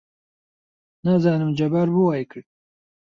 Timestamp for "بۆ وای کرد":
1.93-2.47